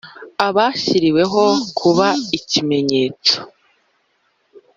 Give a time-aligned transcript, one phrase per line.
[0.39, 1.43] wabashyiriweho
[1.79, 2.07] kuba
[2.37, 3.37] ikimenyetso,